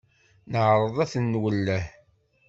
Neɛreḍ 0.51 0.97
ad 1.03 1.09
ten-nwelleh. 1.11 1.85